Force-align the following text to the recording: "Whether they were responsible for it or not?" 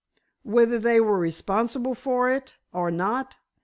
"Whether 0.41 0.79
they 0.79 0.99
were 0.99 1.19
responsible 1.19 1.93
for 1.93 2.27
it 2.27 2.55
or 2.73 2.89
not?" 2.89 3.37